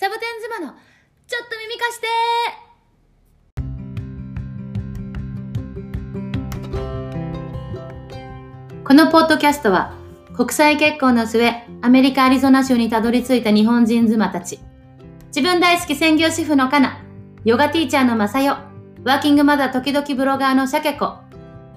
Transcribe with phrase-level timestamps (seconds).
[0.00, 0.76] サボテン妻の
[1.26, 2.06] ちょっと耳貸して。
[8.84, 9.96] このポッドキャストは
[10.36, 11.50] 国際結婚の末
[11.82, 14.60] アメリカ・アリゾナ州にたどり着いた日本人妻たち。
[15.34, 17.02] 自分大好き専業主婦のカナ
[17.44, 18.52] ヨガティーチャーのマサヨ
[19.02, 21.16] ワーキングマザー時々ブロガーのシャケコ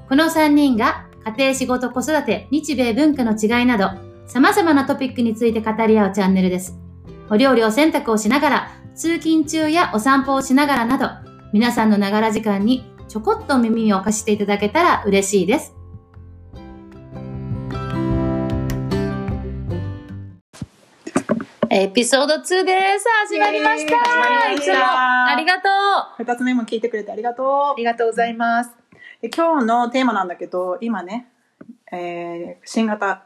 [0.08, 3.90] この3人が家庭仕事子育て日米文化の違いなど
[4.28, 6.78] 様々なトピックについて語り合うチャンネルです。
[7.32, 11.08] お料理を洗濯をしながら通勤中やお散歩をしながらなど
[11.54, 15.74] 皆さんのながら時間にちょこっと耳を貸していただけたら嬉しいです
[21.70, 22.44] エピソード2で
[23.00, 23.06] す。
[23.30, 23.94] 始まりました。
[23.94, 25.70] イエーイ始まりましたいつもありがと
[26.20, 26.26] う。
[26.26, 28.72] 二つ目も聞いてくれてありがとありがとうございます。
[29.24, 29.30] う。
[29.34, 31.30] 今日のテーマなんだけど、今ね、
[31.94, 33.24] えー新型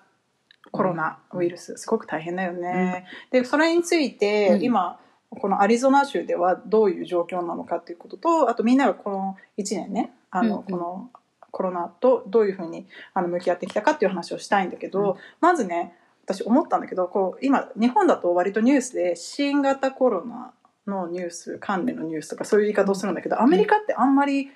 [0.76, 3.06] コロナウイルス、すごく大変だよね。
[3.32, 4.64] で、それについて、うん。
[4.64, 11.10] 今、このアリゾナ州ではどういう状況なのかっていうことと、あとみんながこの1年ね、あの、この
[11.52, 20.54] コロナとどういうふうにあの向き合ってきたかっていう話をしたいんだけど、まずね、私思ったんだけど、こう、今、日本だと割とニュースで新型コロナ
[20.88, 24.52] のニュース、関連のニュースとかそういう言い方をするんだけど、アメリカってあんまり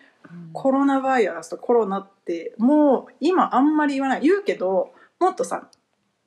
[0.53, 4.21] コロナバイラスとコロナってもう今あんまり言わない。
[4.21, 5.67] 言うけど、もっとさ、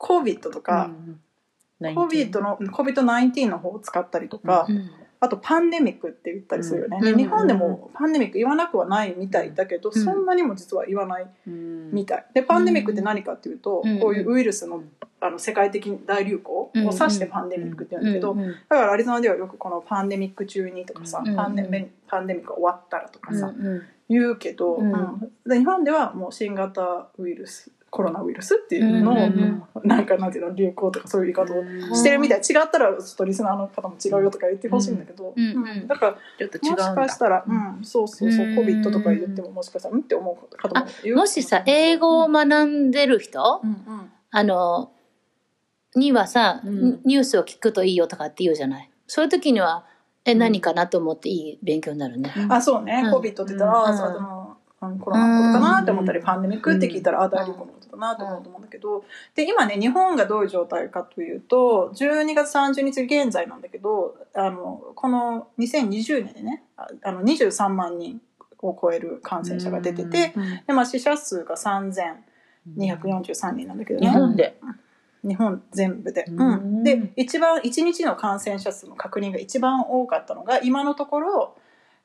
[0.03, 0.91] COVID とか、
[1.81, 3.59] COVID の、COVID-19 の。
[3.59, 4.67] 方を使ったりとか、
[5.21, 6.99] あとパンデミックって言ったりするよね。
[7.01, 7.17] うん。
[7.17, 9.93] で日本でもパンデミック言わなくはないみたいだけど、ん。
[9.93, 11.53] そんなにも実は言わないみ
[11.93, 12.27] みたい。
[12.35, 14.83] で、パンデミックって何かっていうと、うんこういうウイルスの
[15.21, 23.83] あの世界的大流行を指してパンデミックって言うんだけど、うんうんだからアリゾナではよくこのパンデミック中にとかさ、うんパンデミパンデミックが終わったらとかさ、うんうん。
[24.09, 24.79] 言うけど、
[25.47, 29.17] 日本ではもう新型ウイルスコロナウイルスっていうのを、
[29.85, 31.53] なんかなんていうの流行とかそういう言い方
[31.93, 35.35] をしてるみたい、違ったらちょっとリスナーの方も違うよとか言ってほしいんだけど、
[35.87, 36.95] だからちょっと違もしうんだ。
[36.95, 41.27] かしたら、うん、そうそうそううん COVID とか言ってももしかしたらうんって思う方もいるも。
[41.27, 44.91] しさ、英語を学んでる人、うんうんあの、
[45.95, 47.01] にはさ、うん。
[47.05, 48.91] ニュースを聞くといいよとかって言うじゃない？
[49.07, 49.85] そういう時には、
[50.25, 52.33] え、何かなと思っていい勉強になるね？
[52.49, 53.15] あそうね、うん。
[53.15, 56.25] COVID って言ったら、うんコロナのことかなって思ったり、うん。
[56.25, 59.05] パンデミックって聞いたら、あ大流行のだなと思うと思うんだけど、
[59.37, 68.21] で今ね日本がどういう状態かというと12月30日現在なんだけどあのこの2020年でねああの23万人
[68.63, 70.33] を超える感染者が出てて、
[70.67, 74.09] でまあ、死者数が3243人なんだけどね。
[74.09, 74.59] 日本で？
[75.25, 76.41] 日本全部で、うん。
[76.41, 76.83] うん。
[76.83, 81.57] で一番1日の感染者数の確認が一番多かったのが今のところ、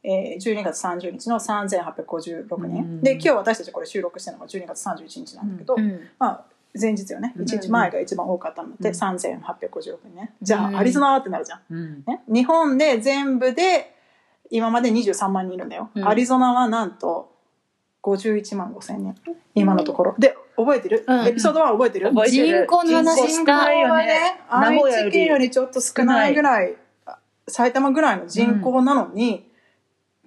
[0.03, 3.02] えー、12月30日の3856人、うん。
[3.02, 6.46] で今日私たちこれ収録してるのが12月31日なんだけど、うんまあ
[6.80, 7.34] 前日よね。
[7.35, 7.46] うん。
[7.46, 8.96] 1日前が一番多かったので、うん。
[8.96, 12.03] 3856人ねじゃあ、うんアリゾナはってなるじゃん、うん。
[12.06, 13.96] ね、日本で全部で
[14.52, 16.08] 今まで23万人いるんだよ、うん。
[16.08, 17.31] アリゾナはなんと
[18.03, 19.16] 51万5千人。
[19.56, 20.16] 今のところ。
[20.18, 21.28] で覚えてる、うん。
[21.28, 22.09] エピソードは覚えてる？
[22.09, 22.47] 覚えてる。
[22.47, 23.18] 人口の話。
[23.18, 23.66] 人した。
[23.66, 24.94] 口はね、名古屋より。
[24.96, 26.75] 愛知県よりちょっと少ないぐらい、
[27.47, 29.47] 埼玉ぐらいの人口なのに、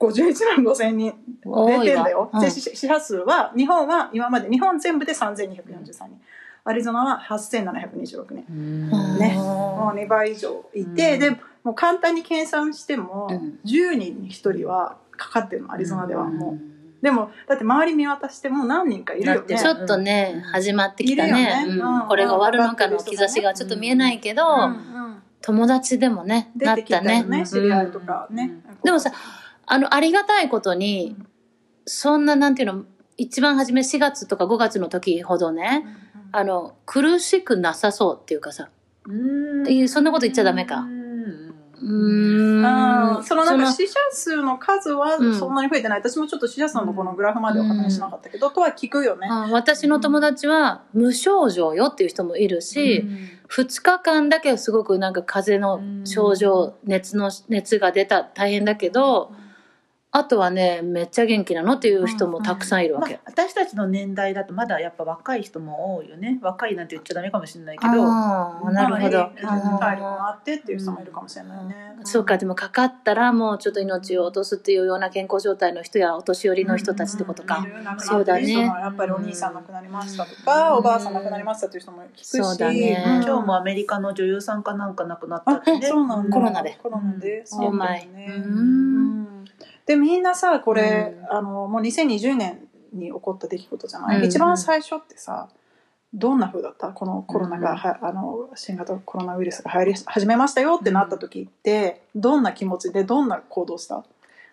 [0.00, 2.30] 51万5千人出てんだよ。
[2.40, 6.20] 死死者数は、日本は今まで、日本全部で3243人。
[6.64, 8.44] アリゾナは8726人。
[8.50, 9.34] うんね。
[9.36, 11.30] もう2倍以上いて、うんで、
[11.62, 16.24] もう簡単に計算しても、うん10人に1人はかかってるの、アリゾナでは。
[16.24, 16.70] うんもう。
[17.02, 19.58] でも、だって周り見渡しても何人かいるよね。
[19.58, 21.66] ちょっとね、始まってきたね。
[22.08, 24.44] これが終わるのかの兆しがちょっと見えないけど、
[25.40, 28.52] 友達でもね、な出ってたね、知り合いとかね。
[28.82, 29.12] でもさ、
[29.72, 31.16] あの、ありがたいことに、
[31.86, 32.84] そんな、なんていうの、
[33.16, 35.86] 一番初め4月とか5月の時ほどね、
[36.32, 38.68] あの、苦しくなさそうっていうかさ、
[39.06, 39.62] うん。
[39.62, 40.78] っていうそんなこと言っちゃダメか。
[40.78, 41.54] うん。
[41.82, 42.66] うーん。
[42.66, 45.38] あーそのなんかそ死者数の数はうん。
[45.38, 49.28] そんなに増えてない、私もちょっと死者数のこのグラフまでは確認しなかったけど、とは聞くよね。
[49.30, 53.06] あ私の友達は無症状よっていう人もいるし、
[53.48, 59.32] 2日間だけすごくなんか風邪の症状、熱の熱が出た大変だけど、
[60.12, 63.14] あとはねめっちゃ元気なのっていう人もたくさんいるわけ。
[63.14, 66.40] まあ、私たちの年代だとまだやっぱ若い人も多いよね。
[66.42, 67.92] 若いなんて言っちゃダメかもしれないけど。
[67.92, 69.18] なるほど。
[69.42, 71.96] まあ体力もあってっていう人もいるかもしれないね。
[72.02, 77.64] そうかでもかかったらもうちょっと命を落とすっていうような健康状態の人やお年寄りの人たちってことか。
[77.98, 78.52] そうだね。
[78.52, 80.78] やっぱりお兄さん亡くなりましたとか、うん。
[80.78, 83.04] おばあさん亡くなりましたっていう人も聞くし、そうだね。
[83.06, 85.86] うん今日もアメリカの女優さんかなんか亡くなったあってね。
[85.86, 86.36] そうなんだ。
[86.36, 86.78] コロナで。
[86.82, 88.26] コロナで、うんそうだよね。
[88.28, 88.99] うんうん
[89.86, 91.36] でみんなさこれ、うん。
[91.36, 95.48] あのもう2020年に起こった出来事じゃない、うん一番最初ってさ
[96.12, 96.88] どんな風だった？
[96.88, 104.04] このコロナがは、あの新型コロナウイルスが流行り始めましたよってなった時って、どんな気持ちでどんな行動した？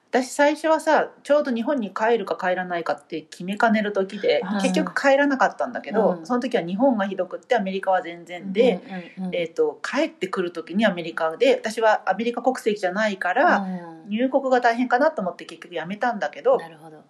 [0.10, 4.62] 私最初はさちょうど日本に帰るか帰らないかって決めかねる時ではい。
[4.62, 6.26] 結局帰らなかったんだけど、うん。
[6.26, 8.82] その時は日本がひどくってアメリカは全然で、
[9.18, 9.36] うんうんうん。
[9.36, 13.68] えー、と帰ってくる時にアメリカで私はアメリカ国籍じゃないから、う
[14.06, 14.10] ん。
[14.10, 17.04] 入国が大変かなと思って結局やめたんだけどなるほど。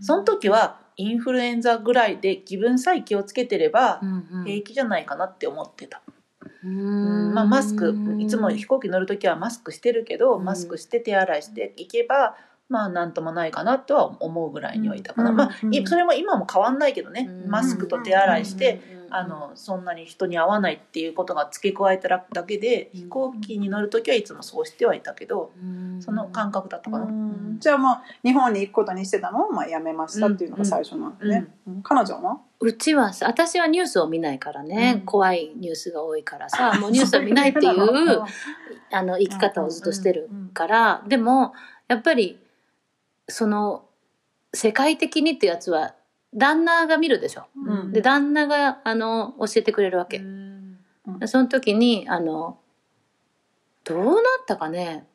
[0.00, 4.44] その時はインフルエンザぐらいで自分さえ気をつけてればうんうん。
[4.44, 6.14] 平気じゃないかなって思ってた、うん
[6.62, 10.44] まあ、マスクいつも飛行機乗る時はマスクしてるけどうん。
[10.44, 12.36] マスクして手洗いしていけば
[12.68, 17.26] まあなんともないかなとは思うぐらいにはいたかな、うんまあうんいそれも今も変わんないけどね。
[17.44, 17.50] うん。
[17.50, 23.00] マスクと手洗いして、うんあのそんなに人に会わないっていうことが付け加えただけでうん。
[23.00, 26.02] 飛行機に乗る時はいつもそうしてはいたけどうん。
[26.02, 27.04] その感覚だったかな。
[27.06, 27.56] うん。
[27.58, 29.46] じゃあまあ日本に行くことにしてたの？
[29.46, 31.18] をまあやめましたっていうのが最初なん。
[31.18, 31.82] だね、うん。
[31.82, 32.38] 彼女は？
[32.60, 35.06] うちはさ私はニュースを見ないからね、うん。
[35.06, 38.22] 怖いニュースが多いからさ もうニュースを見ないっていう
[38.92, 41.54] あの生き方をずっとしてるから、でも
[41.88, 42.38] やっぱり
[43.28, 43.84] その
[44.54, 45.94] 世界的にってやつは
[46.34, 47.46] 旦那が見るでしょ。
[47.56, 47.92] うん。
[47.92, 50.20] で旦那があの教えてくれるわけ。
[51.20, 52.58] でその時にあの
[53.84, 55.06] どうなったかね。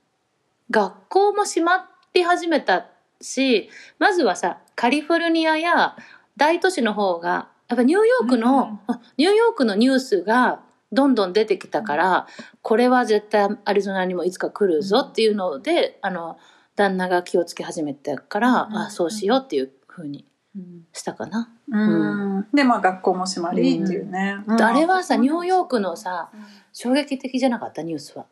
[0.70, 2.88] 学校も閉まり始めた
[3.22, 3.70] し
[4.00, 5.96] まずはさカリフォルニアや
[6.38, 8.96] 大都市の方がやっぱニューヨークの、うん。
[8.96, 10.62] あニューヨークのニュースが
[10.92, 12.28] どんどん出てきたから、
[12.62, 16.38] これは絶対アリゾナにもいつか来るぞっていうので、あの
[16.76, 18.78] 旦那が気をつけ始めたから、うん。
[18.78, 20.26] あそうしようっていうふうに
[20.92, 21.50] したかな。
[21.70, 22.48] うん。
[22.54, 24.62] でまあ学校も閉まりっていうね、うん。
[24.62, 26.30] あれはさニューヨークのさ
[26.72, 27.84] 衝撃的じゃなかった？
[27.84, 28.26] ニュースは。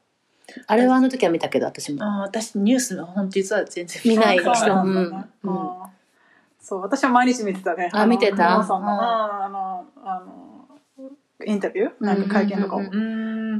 [0.68, 2.04] あれはあの時は見たけど私も。
[2.04, 4.40] あー私ニュース本当実は全然見ない。
[4.40, 5.26] そう人うん。
[5.44, 5.70] うん。
[6.60, 7.90] そう私は毎日見てたね。
[7.94, 8.56] あ見てた？
[8.56, 10.50] あのあの
[11.46, 11.92] インタビュー？
[12.00, 12.82] なんか会見とかを。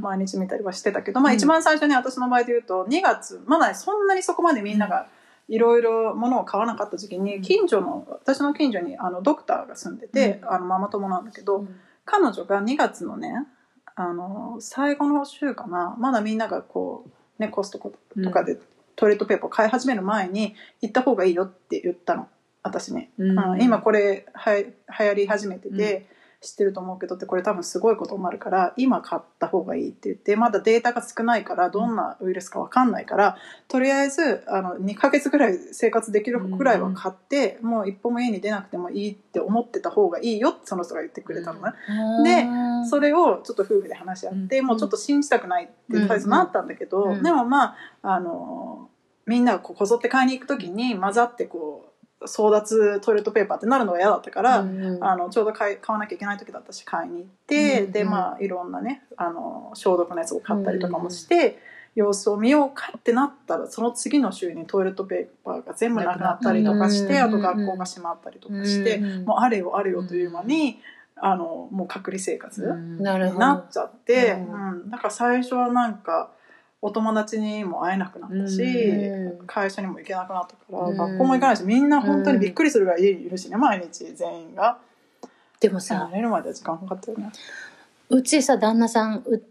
[0.00, 1.36] 毎日見たりはしてたけど、まあうん。
[1.36, 5.06] 一番最初に私の場合で言うと2月まだそんなにそこまでみんなが
[5.48, 11.66] いろいろ物を買わなかった時期に近所の私の近所にあのドクターが住んでて、あのママ友なんだけど、
[12.04, 13.46] 彼女が2月のね
[13.94, 17.92] あの最後の週かなまだみんながこうねコストコ
[18.22, 18.58] とかで
[18.96, 22.28] トイレットペーパーを買い始める前に行った方がいいよって言ったの。
[22.62, 23.38] 私に、うん。
[23.38, 26.06] うん今これは流行り始めてて、
[26.42, 33.36] 知ってると思うけどってこれ多分すごいことになるから今買った方がいいって言ってまだデータが少ないからどんなウイルスか分かんないから
[33.68, 41.60] とりあえずあの2ヶ月ぐらい生活できるぐらいは買って、もう一歩も家に出なくてもいいって思ってた方がいいよってその人が言ってくれたの
[42.24, 42.48] ね。
[42.82, 44.66] でそれをちょっと夫婦で話し合って、うん。
[44.66, 47.22] もうちょっと信じたくないってとりあえずなったんだけど、うん。
[47.22, 48.90] でもまああの
[49.26, 51.91] みんながこうこぞって買いに行く時に混ざってこう
[52.26, 61.58] 争奪トイレットペーパーってなるのが嫌だったから、あのちょうど買い買わなきゃいけない時だったし買いに行って、うんでまあいろんなねあの消毒のやつを買ったりとかもして、
[61.94, 70.80] 様子を見ようかってなったらその次の週にトイレットペーパーが全部なくなったりとかして、うんあと学校が閉まったりとかして、もうあれよあれよという間に、
[71.16, 72.62] あのもう隔離生活。
[73.00, 73.38] なるほど。
[73.38, 74.90] なっちゃって、ううん。
[74.90, 76.30] だから最初はなんか
[76.84, 79.46] お友達にも会えなくなったし、うん。
[79.46, 80.96] 会社にも行けなくなったから、うん。
[80.96, 84.78] 学校も行かないしみんな本当にびっくりするぐらい家にいるしね毎日全員が
[85.60, 87.30] でもさ慣、れるまでは時間かかったよね、
[88.10, 89.42] うちさ旦那さんう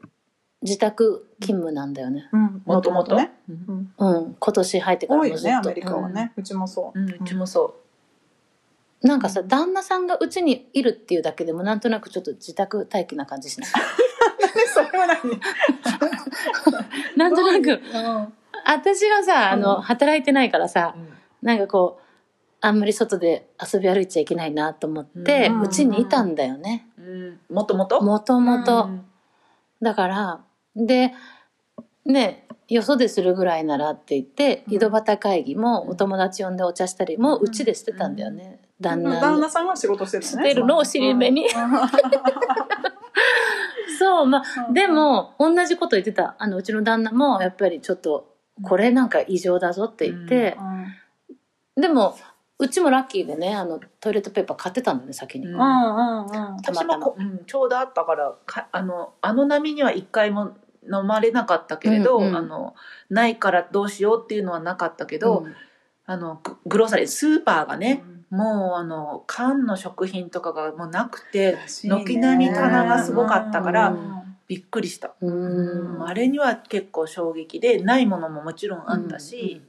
[0.62, 2.30] 自宅勤務なんだよね。
[2.32, 3.16] うん、もともと？
[3.16, 4.36] ね、うん。
[4.38, 5.50] 今年入ってから多いもずっと。
[5.50, 7.74] よねアメリカはね、うちもそう、うちもそ
[9.04, 9.08] う。
[9.08, 13.72] んなんかさ旦那さんがうちにいるっていうだけでもなんとなくちょっと自宅待機な感じしない？
[14.74, 15.18] それは何？
[17.18, 17.72] なんとなく。
[17.72, 18.34] うん。
[18.66, 19.82] 私はさあの、うん。
[19.82, 20.96] 働いてないからさ
[21.42, 22.04] うなんかこう
[22.62, 26.88] あんまり外で遊び歩いちゃいけないなと思ってうち、にいたんだよね。
[26.98, 27.40] うん。
[27.50, 29.06] もともともともと、うん。
[29.82, 30.42] だから
[30.76, 31.14] で
[32.06, 34.74] ねよそでするぐらいならって言って、うん。
[34.76, 40.32] 井戸端会議もお友達呼んでお茶したりもうちでしてたんだよね、旦那旦の那さんは仕事してるのね。
[40.32, 41.48] してるのを尻目に
[44.12, 46.36] うんそうまあうんでも同じこと言ってた。
[46.38, 50.58] あのうちの旦那もやっぱりちょっとこれなんか異常だぞって言って、
[51.76, 52.18] でも
[52.60, 56.26] うちもラッキーでねあのトイレットペーパー買ってたんだよね先に、うんうんうん。
[56.26, 56.98] うんたまたま。
[56.98, 60.52] 私もこ、うん、ちょうどあったからかあのあの波には一回も
[60.84, 62.36] 飲まれなかったけれど、うんうん。
[62.36, 62.76] あの
[63.10, 65.56] ないからどうしようっていうのはなかったけど、うん。
[66.06, 74.22] あのググローサリースーパーがね、もうあの缶の食品とかがもうなくて軒並み棚がすごかったからうん。
[74.48, 76.06] びっくりした、うん。
[76.06, 79.62] あれには結構衝撃でないものももちろんあったし、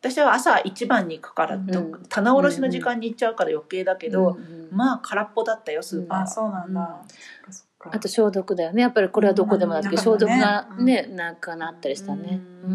[0.00, 7.02] 私は朝一番に行くから、うん棚卸しの時間に行っちゃうから余計だけど、うんまあ空っぽだったよスーパーは、あそうなんだ、
[7.90, 8.82] あと消毒だよね。
[8.82, 10.84] やっぱりこれはどこでもだけど、うん消毒がうん。
[10.84, 12.40] ねなんかなったりしたね。
[12.64, 12.74] ううん。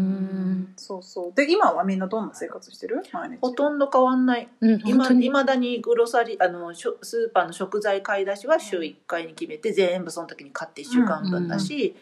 [0.62, 1.32] んそうそう。
[1.34, 3.02] で今はみんなどんな生活してる？
[3.12, 3.38] 毎日。
[3.40, 4.48] ほとんど変わんない。
[4.60, 11.96] うん本今いまだにグロサリーあのしょスーパーの食材買い出しは週1回に決めて全部その時に買って1週間分だし、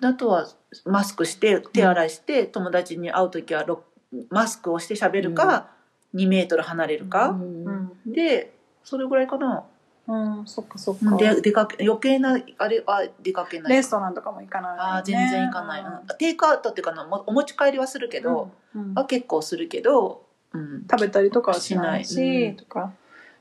[0.00, 0.46] あとは
[0.84, 3.82] マスクして手洗いして、友達に会う時はろ
[4.30, 5.70] マスクをして喋るか、
[6.14, 7.92] 2メートル離れるうか、ん。
[8.06, 8.52] で
[8.84, 9.64] それぐらいかな、
[10.08, 11.16] うん、そっかそっか。
[11.16, 13.72] で出かけ余計なあれは出かけない。
[13.74, 16.16] レストランとかも行かない、ね、あー全然行かない、うん。
[16.16, 18.94] テイクアウトっていうかなもお持ち帰りはするけど、うんうん。
[18.94, 20.24] は結構するけど、
[20.54, 22.44] うん、食べたりとかはしないししない。
[22.46, 22.56] うん。
[22.56, 22.92] とか。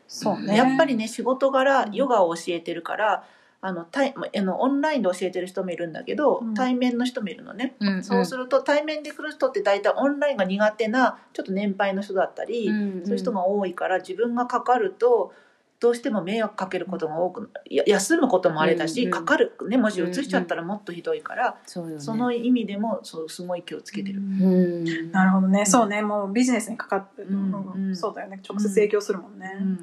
[0.09, 0.57] そうね。
[0.57, 3.23] やっぱりね仕事柄うんヨガを教えてるから
[3.61, 6.53] あの対あのオンラインで教えてる人もいるんだけど、うん。
[6.53, 13.01] 対面の人もいるのね、うんそうすると対面で来る人って大体オンラインが苦手なちょっと年配の人だったり、うん。
[13.05, 15.31] そういう人が多いから自分がかかると
[15.79, 19.55] どうしても迷惑かけることが多くや休むこともあれだし、うんうんかかる。
[19.69, 22.01] ねもし移しちゃったらもっとひどいから、そうよね。
[22.01, 24.19] その意味でもそうすごい気をつけてる。
[24.19, 25.11] うん。
[25.11, 25.65] なるほどね、ん。
[25.67, 26.01] そうね。
[26.01, 27.95] もうビジネスにかかってる、うんうんうん。
[27.95, 28.41] そうだよね。
[28.47, 29.67] 直接影響するもんね、うん。
[29.67, 29.79] うん。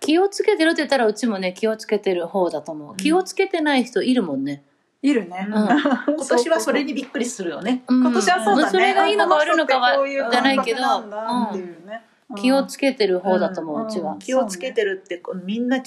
[0.00, 2.96] 気をつけてるって言ったらうちもね気をつけてる方だと思う。
[2.96, 4.64] 気をつけてない人いるもんね、
[5.02, 5.54] いるね、うん。
[5.54, 5.64] う
[6.14, 7.82] ん今年はそれにびっくりするよね。
[7.86, 8.70] うん今年はそうだね。
[8.70, 12.02] それがいいのか悪いのかはじゃないけど感覚なんだっていうね。
[12.02, 15.80] うん気をつけてる方だと思う、うんうちは、うん気をつけてるってみんな違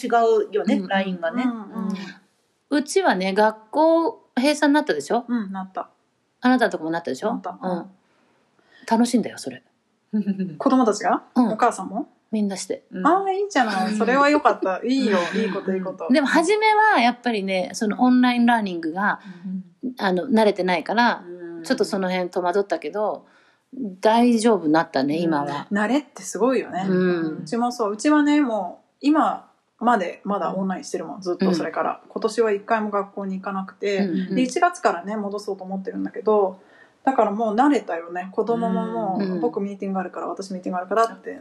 [0.49, 0.87] うよね、うん。
[0.87, 1.43] ラインがね。
[1.43, 1.93] うんうん。
[2.71, 5.25] うちはね学校閉鎖になったでしょ？
[5.27, 5.51] うん。
[5.51, 5.89] なった
[6.41, 7.31] あなたのとこもなったでしょ？
[7.31, 7.57] なった。
[7.61, 7.85] うん、
[8.89, 9.61] 楽しいんだよそれ。
[10.57, 11.49] 子供たちが、うん。
[11.51, 12.83] お母さんも、みんなして。
[12.91, 13.05] うん。
[13.07, 13.93] ああいいじゃない。
[13.93, 14.81] それはよかった。
[14.83, 15.19] いいよ。
[15.35, 16.07] いいこといいこと。
[16.11, 19.19] でも初めはやっぱりねそのオンラインラーニングが
[19.99, 21.23] あの慣れてないから
[21.63, 23.25] ちょっとその辺戸惑ったけど
[23.73, 27.37] 大丈夫になったね今は、慣れってすごいよね、うん。
[27.39, 29.49] うちもそううちはねもう今
[29.79, 36.59] までまだオンラインしてるもんずっとそれから、今年は一回も学校に行かなくて、うんで1月からね戻そうと思ってるんだけど
[37.03, 38.29] だからもう慣れたよね。
[38.31, 39.39] 子供ももう、うん。
[39.41, 41.39] 僕ミーティングあるから私ミーティングあるからって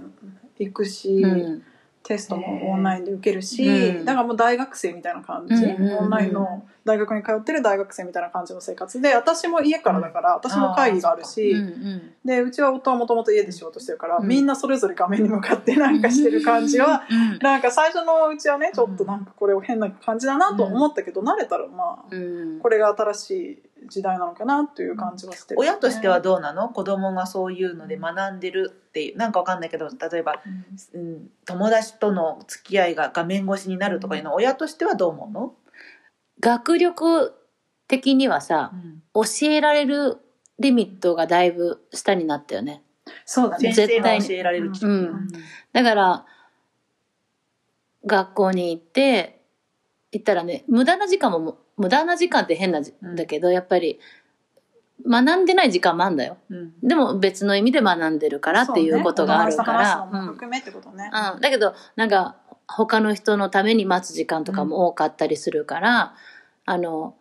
[0.58, 1.62] 行くし、うん
[2.02, 4.04] テストもオンラインで受けるし、うん。
[4.04, 14.28] だからもう大学生みたいな感じ、うんうんうんオンラインの大学に通ってる大学生みたいな感じの生活で私も家からだから私も会議があるし、うんうんでうちは夫はもともと家で仕事してるから、うん。
[14.28, 22.60] みんなそれぞれ画面に向かってなんかしてる感じは、うんなんか最初のうちはねちょっとなんかこれを変な感じだなと思ったけど、慣れたらまあうん。
[22.60, 26.70] これが新しい時代なのかなという感じはしてる、親としてはどうなの？
[26.70, 30.40] 子供がそういうので学んでるっていうなんかわかんないけど例えば、
[30.94, 35.54] うん、友達との付き合いが画面越しになるとかいうの親としてはどう思うの、
[36.40, 37.34] 学力
[37.88, 38.72] 的にはさ
[39.12, 40.18] 教えられる
[40.58, 42.82] リミットがだいぶ下になったよね。
[43.24, 43.72] そうだね。
[43.72, 45.28] 絶対教えられるうん。
[45.72, 46.26] だから
[48.06, 49.40] 学校に行って
[50.12, 52.84] 行ったらね無駄な時間もも無駄な時間って変なん。
[53.16, 53.98] だけど、やっぱり
[55.08, 56.36] 学んでない時間もあるんだよ。
[56.50, 56.72] うん。
[56.82, 59.64] でも別の意味で学んでるからっていうことがあるか
[60.12, 62.36] そうね含めってことね、うん、だけどなんか
[62.68, 66.14] 他の人のために待つ時間とかも多かったりするから、
[66.66, 67.14] あの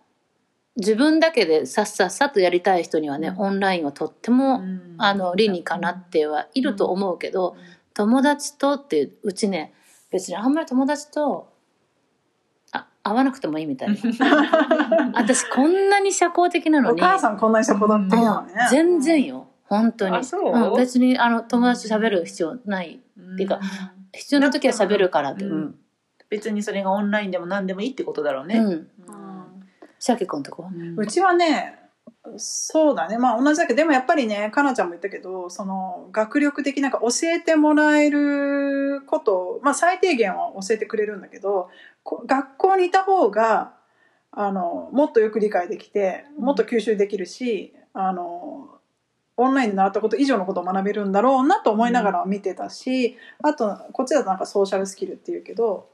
[0.75, 3.39] 自分だけでさっさっさとやりたい人にはね、うん。
[3.39, 4.95] オンラインはとっても、うん。
[4.97, 7.55] あの理にかなってはいると思うけど、
[7.93, 9.73] 友達とってうちね
[10.11, 11.58] 別にあんまり友達とあ
[13.03, 13.95] 会わなくてもいいみたいな。
[15.15, 19.47] 私こんなに社交的なのおに母さんこんなに社交的なのね、うん全然よ。
[19.65, 20.17] 本当に。
[20.17, 20.51] あそう？
[20.51, 23.59] うん別にあの友達と喋る必要ないっていうか
[24.13, 25.45] 必要な時は喋るからって。
[26.29, 28.67] 別にそれがオンラインでも何でもいいってことだろうね、うん。
[28.67, 28.87] うん。
[29.97, 30.69] シャケ君とこは？
[30.95, 31.79] うちはね
[32.37, 33.17] そうだね。
[33.17, 41.69] まあ同じだけどでもやっぱりねかなちゃんも言ったけどその学力的なんか教えてもらえることをまあ最低限は教えてくれるんだけどこ
[42.25, 43.73] 学校にいた方が
[44.31, 48.67] あのもっとよく理解できてもっと吸収できるしあの
[49.37, 55.87] オンラインで習ったこと以上のことを学べるんだろうなと思いながら見てたし、あとこっちだとなんかソーシャルスキルっていうけど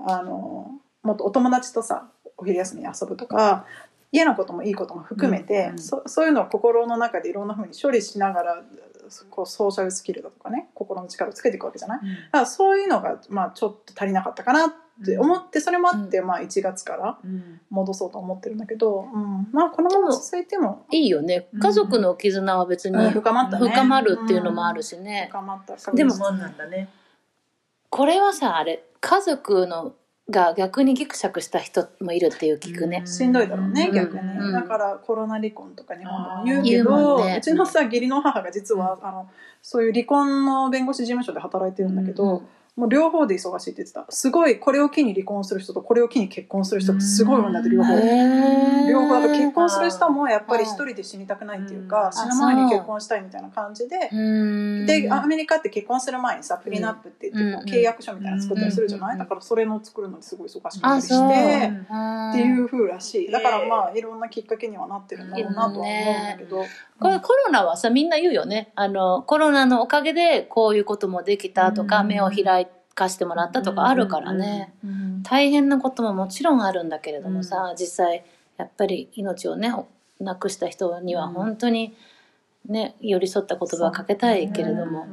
[0.00, 0.70] あの
[1.02, 2.08] もっとお友達とさ
[2.38, 3.66] お昼休みに遊ぶとか
[4.12, 8.62] 嫌なこともいいことも含めて、うんうんそそういうのを心の中でいろんなふうに処理しながら
[9.28, 11.98] こうソーシャルスキルだとかね心の力をつけていくわけじゃない？
[11.98, 17.60] だからそういうのが、まあ、ちょっと足りなかったかなって思ってそれもあって、まあ、1月からうん。
[17.70, 21.48] 戻そうと思ってるんだけど、うん、まあこのまま続いてもいいよね。
[21.60, 23.70] 家族の絆は別にうん深まったね。
[23.70, 26.88] 深まるっていうのもあるしね、深まったでもそういうもんなんだね。
[27.90, 29.94] これはさあれ家族の
[30.28, 33.02] が逆にギクシャクした人もいるっていう聞くね。
[33.06, 33.94] しんどいだろうね、うん。
[33.94, 34.52] 逆に、うん。
[34.52, 37.36] だからコロナ離婚とか日本でも言う言うけどもんね。
[37.38, 39.28] うちのさ義理の母が実は、あの
[39.62, 42.42] そういう離婚の弁護士事務所で働いてるんだけど、
[42.76, 44.04] もう両方で忙しいって言ってた。
[44.10, 47.94] すごいこれを機に離婚する人とこれを機に結婚する人がすごい多いんだって両方。
[48.86, 52.12] 両方だから結婚する人もやっぱり一人で死にたくないっていうか、うん。
[52.12, 54.16] 死ぬ前に結婚したいみたいな感じで、う
[54.82, 59.18] んでアメリカって結婚する前にさプリナップって言って契約書みたいなの作ったりするじゃない、うん。
[59.20, 63.30] だからそれの作るのにすごい忙しかったあ、りしてっていう風らしい。
[63.30, 66.62] だからまあいろんなきっかけにはなってるんだろうなとは思うんだけど、
[67.00, 68.72] これコロナはさ、みんな言うよね。
[68.74, 72.08] あの、コロナのおかげでこういうこともできたとか、うん。
[72.08, 72.65] 目を開
[72.96, 74.74] かしてもらったとかあるからね。
[74.82, 78.24] うん大変なことももちろんあるんだけれどもさ、実際、
[78.58, 79.72] やっぱり命をね、
[80.20, 81.96] 亡くした人には本当に
[82.68, 85.06] ね、寄り添った言葉をかけたいけれどうも。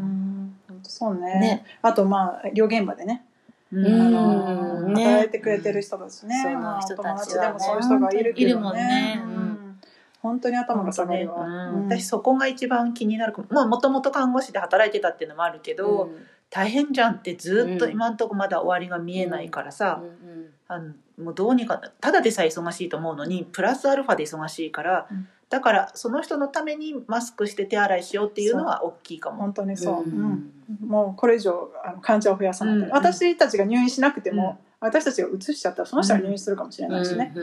[0.83, 1.39] そうね。
[1.39, 1.65] ね。
[1.81, 3.25] あとまあ医療現場でね。
[3.71, 3.85] うん。
[3.85, 8.51] うんあ働いてくれてる人たちね、そのまあ、人おたちはね友達でもそういう人がいるけどね。
[8.51, 9.21] いるもんね。
[9.25, 9.35] ううん。
[9.35, 9.79] ん
[10.21, 11.85] 本当に頭が下がるわ、うん。
[11.89, 17.91] 私そこが一番気になるまあもともと看護師で働いてたっていうのもあるけど、うん大変じゃんってずっとうん。
[17.91, 25.27] 今んとこまだ終わりが見えないからさ、うんあのもうどうにかただでさえ忙しいと思うのにプラスアルファで忙しいから、うん。
[25.49, 29.37] だからその人のためにマスクして手洗いしようっていうのは大きいかも。
[29.37, 30.11] 本当にそう、ううん。
[30.11, 30.51] ん
[30.87, 37.33] もうこれ以上あの患者を増やさない、うん私たちが入院しなくても、私たちが移しちゃったらその人が入院するかもしれないしね、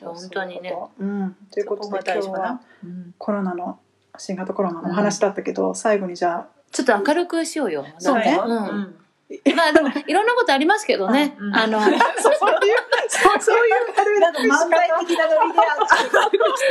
[0.00, 0.74] 本当にね。
[0.98, 2.60] うん、ということで今日は
[3.18, 3.78] コロナの
[4.16, 7.86] 新型コロナのお話だったけど、最後にじゃあちょっと明るくしようよ。
[7.98, 8.94] そうねなんかうんうん
[9.54, 11.36] まあでも、いろんなことありますけどね。
[11.38, 11.98] うんあの、 そういう
[13.08, 15.58] そうそういう軽いなんか漫才的なノリで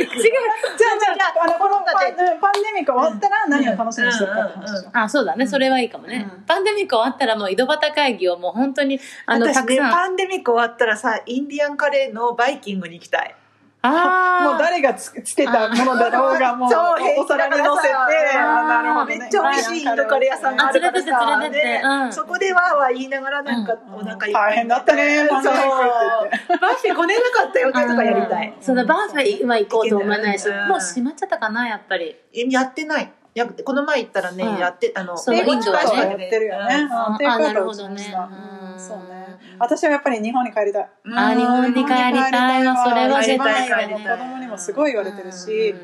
[0.06, 0.42] 違う。
[0.76, 4.52] じゃあじゃああのこのパンデミック終わったら何を楽しみにしてるか
[4.94, 5.46] あ、そうだね。
[5.46, 6.28] それはいいかもね。
[6.32, 9.92] うんパンデミック終わったらもう井戸端会議をもう本当に、あの、たくさん。
[9.92, 13.36] パンデミック終わったらさインディアンカレーのバイキングに行きたい。
[13.90, 16.70] もう誰がつつけたものだろうが もう
[17.20, 17.94] お皿に乗せて。
[17.94, 19.18] ああなるほどね。
[19.20, 21.36] めっちゃ美味しいインドカレー屋さんがあるからさ。
[21.36, 21.82] あ連れてって連れてって。
[21.84, 22.06] うん。
[22.08, 23.96] ねそこでわーわー言いながらなんかうん。
[23.96, 24.34] お腹いっぱい。
[24.34, 25.28] 大変だったね。
[25.30, 28.54] パンデミックって言ってバッフェ来れなかったよねとかやりたい。
[28.62, 32.16] そのバーフェは行こうと思わないし、うんもう閉まっちゃったかな、やっぱり。
[32.34, 33.12] やってない。
[33.34, 34.58] やこの前行ったらね、うん。
[34.58, 35.98] やってあのインドはね。
[35.98, 36.88] やってるよね。
[36.92, 38.04] あなるほどね
[38.78, 39.38] そうね。
[39.60, 40.90] 私はやっぱり日本に帰りたい。
[41.04, 45.76] うんあ日本に帰りたいわそれは絶対子供にもすごい言われてるし、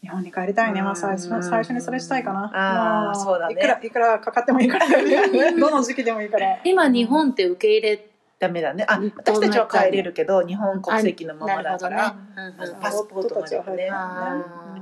[0.00, 0.82] 日本に帰りたいね。
[0.82, 2.50] まあ最初うん最初にそれしたいかな。
[2.54, 4.86] あーまそうだねいくらいくらかかってもいいから、
[5.58, 6.58] どの時期でもいいから。
[6.64, 8.84] 今日本って受け入れダメだね。
[8.86, 13.90] あ、私たちは帰れるけど、日本国籍のままだから、ねうんうんパスポートまではね。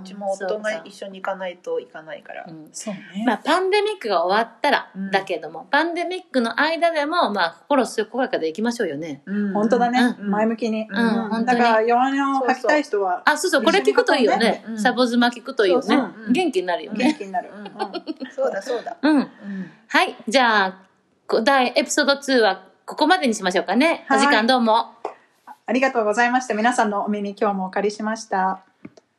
[0.03, 2.53] うちも夫が一緒に行かないといかないからう。
[2.53, 3.25] んそうね。
[3.25, 9.23] まあ、パンデミックが終わったら、うんだけども、パンデミックの間でも、まあ、心健やかでいきましょうよね。
[9.25, 10.17] うん本当だね。
[10.19, 10.88] うん前向きに。
[10.90, 14.73] うんだから弱音を吐きたい人はあ、そうそう、これ聞くといいよねう。
[14.73, 16.33] んサボズマ聞くといいよねそうそう。
[16.33, 17.14] 元気になるよ元ね。
[17.17, 17.51] 気になる。
[17.57, 17.73] うんうん
[18.35, 18.97] そうだそうだ。
[19.01, 19.17] うん。
[19.17, 19.31] うん
[19.87, 20.17] はい。
[20.27, 20.79] じゃあ、
[21.29, 24.07] こ第エピソード2はここまでにしましょうかね。
[24.11, 24.90] おはい時間どうも。
[25.66, 26.55] ありがとうございました。
[26.55, 28.62] 皆さんのお耳今日もお借りしました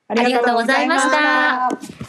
[0.07, 2.04] ありがとうございました